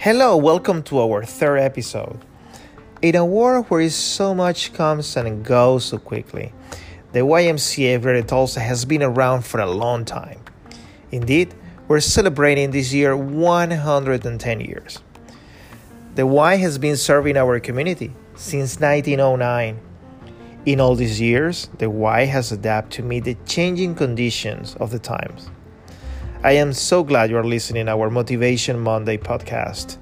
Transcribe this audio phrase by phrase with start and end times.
[0.00, 2.24] Hello, welcome to our third episode.
[3.00, 6.52] In a world where so much comes and goes so quickly,
[7.12, 10.40] the YMCA Greater Tulsa has been around for a long time.
[11.12, 11.54] Indeed,
[11.86, 15.00] we're celebrating this year 110 years.
[16.16, 19.78] The Y has been serving our community since 1909.
[20.68, 24.98] In all these years, the Y has adapted to meet the changing conditions of the
[24.98, 25.48] times.
[26.44, 29.96] I am so glad you are listening to our Motivation Monday podcast.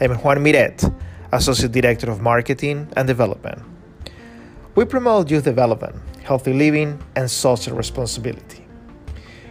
[0.00, 0.94] I'm Juan Miret,
[1.32, 3.62] Associate Director of Marketing and Development.
[4.76, 8.64] We promote youth development, healthy living, and social responsibility.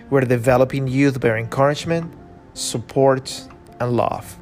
[0.10, 2.14] We're developing youth by encouragement,
[2.54, 3.44] support,
[3.82, 4.38] and love.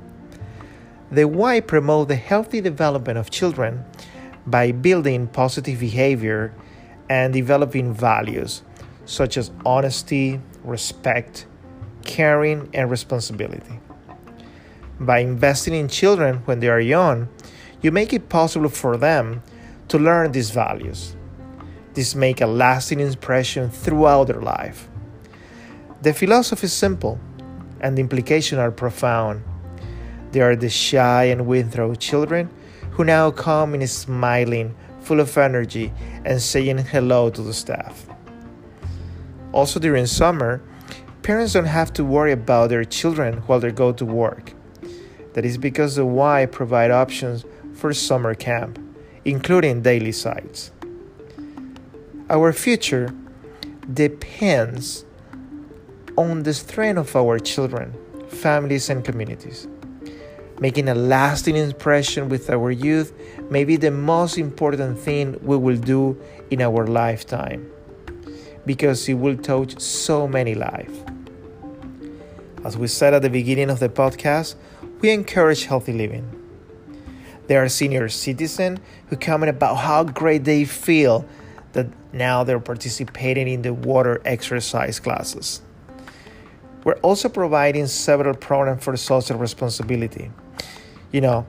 [1.11, 3.83] The Y promote the healthy development of children
[4.45, 6.53] by building positive behavior
[7.09, 8.63] and developing values
[9.05, 11.47] such as honesty, respect,
[12.05, 13.79] caring, and responsibility.
[14.99, 17.27] By investing in children when they are young,
[17.81, 19.41] you make it possible for them
[19.87, 21.15] to learn these values.
[21.93, 24.87] This make a lasting impression throughout their life.
[26.01, 27.19] The philosophy is simple
[27.81, 29.43] and the implications are profound.
[30.31, 32.49] They are the shy and withdrawn children
[32.91, 35.91] who now come in smiling, full of energy,
[36.25, 38.07] and saying hello to the staff.
[39.53, 40.61] Also during summer,
[41.23, 44.53] parents don't have to worry about their children while they go to work.
[45.33, 48.77] That is because the Y provide options for summer camp,
[49.25, 50.71] including daily sites.
[52.29, 53.13] Our future
[53.93, 55.05] depends
[56.17, 57.95] on the strength of our children,
[58.27, 59.67] families, and communities.
[60.59, 63.13] Making a lasting impression with our youth
[63.49, 67.71] may be the most important thing we will do in our lifetime
[68.65, 70.99] because it will touch so many lives.
[72.65, 74.55] As we said at the beginning of the podcast,
[74.99, 76.27] we encourage healthy living.
[77.47, 81.25] There are senior citizens who comment about how great they feel
[81.71, 85.61] that now they're participating in the water exercise classes.
[86.83, 90.31] We're also providing several programs for social responsibility.
[91.11, 91.47] You know,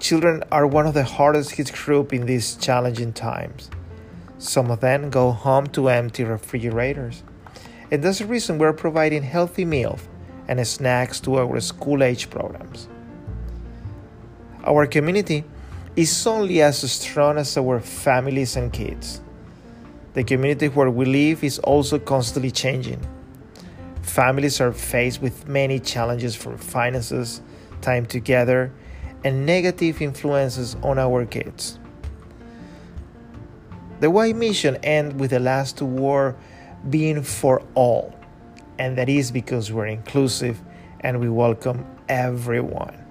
[0.00, 3.70] children are one of the hardest hit group in these challenging times.
[4.38, 7.22] Some of them go home to empty refrigerators.
[7.90, 10.00] And that's the reason we're providing healthy meals
[10.48, 12.88] and snacks to our school age programs.
[14.64, 15.44] Our community
[15.94, 19.20] is only as strong as our families and kids.
[20.14, 23.00] The community where we live is also constantly changing.
[24.02, 27.40] Families are faced with many challenges from finances,
[27.80, 28.72] time together,
[29.24, 31.78] and negative influences on our kids.
[34.00, 36.36] The Y mission ends with the last war
[36.88, 38.18] being for all
[38.78, 40.60] and that is because we're inclusive
[41.00, 43.04] and we welcome everyone.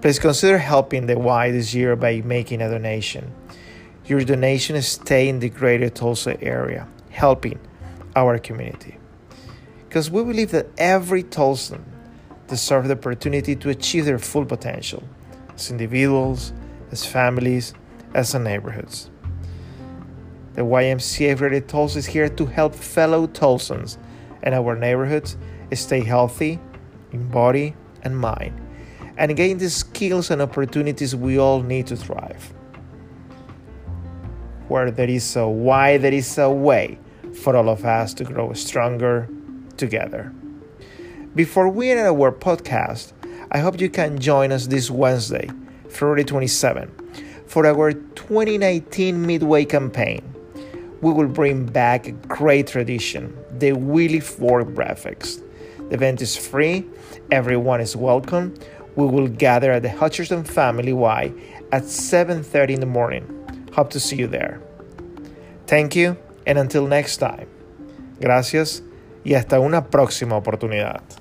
[0.00, 3.34] Please consider helping the Y this year by making a donation.
[4.06, 7.60] Your donation stay in the greater Tulsa area, helping
[8.16, 8.96] our community.
[9.88, 11.82] Because we believe that every Tulsan
[12.50, 15.02] deserves the opportunity to achieve their full potential
[15.54, 16.52] as individuals,
[16.90, 17.72] as families,
[18.12, 19.10] as neighborhoods.
[20.54, 23.96] The YMCA of Greater Tulsa is here to help fellow Tulsans
[24.42, 25.36] and our neighborhoods
[25.72, 26.58] stay healthy
[27.12, 28.60] in body and mind
[29.16, 32.52] and gain the skills and opportunities we all need to thrive.
[34.68, 36.98] Where there is a why, there is a way
[37.42, 39.28] for all of us to grow stronger
[39.76, 40.32] together.
[41.34, 43.12] Before we end our podcast,
[43.50, 45.48] I hope you can join us this Wednesday,
[45.88, 46.90] February 27,
[47.46, 50.30] for our 2019 Midway campaign
[51.00, 55.42] we will bring back a great tradition the Willie Fork Breakfast.
[55.88, 56.86] The event is free,
[57.30, 58.54] everyone is welcome.
[58.96, 61.32] We will gather at the Hutcherson Family Y
[61.72, 63.24] at 7:30 in the morning.
[63.72, 64.60] Hope to see you there.
[65.66, 67.46] Thank you and until next time.
[68.20, 68.82] Gracias
[69.24, 71.19] y hasta una próxima oportunidad.